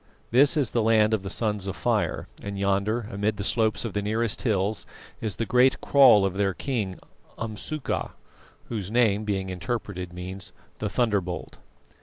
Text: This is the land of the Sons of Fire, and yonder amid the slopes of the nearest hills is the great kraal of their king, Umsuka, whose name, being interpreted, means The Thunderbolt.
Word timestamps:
This 0.31 0.57
is 0.57 0.71
the 0.71 0.81
land 0.81 1.13
of 1.13 1.21
the 1.21 1.29
Sons 1.29 1.67
of 1.67 1.75
Fire, 1.75 2.27
and 2.41 2.57
yonder 2.57 3.07
amid 3.11 3.37
the 3.37 3.43
slopes 3.43 3.85
of 3.85 3.93
the 3.93 4.01
nearest 4.01 4.41
hills 4.41 4.87
is 5.21 5.35
the 5.35 5.45
great 5.45 5.79
kraal 5.79 6.25
of 6.25 6.33
their 6.37 6.55
king, 6.55 6.99
Umsuka, 7.37 8.13
whose 8.69 8.89
name, 8.89 9.25
being 9.25 9.51
interpreted, 9.51 10.11
means 10.11 10.53
The 10.79 10.89
Thunderbolt. 10.89 11.59